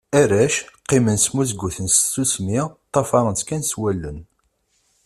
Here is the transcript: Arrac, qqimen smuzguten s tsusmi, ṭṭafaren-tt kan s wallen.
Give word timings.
Arrac, 0.19 0.55
qqimen 0.83 1.17
smuzguten 1.25 1.87
s 1.89 1.95
tsusmi, 2.01 2.59
ṭṭafaren-tt 2.87 3.45
kan 3.47 3.63
s 3.69 3.73
wallen. 3.79 4.19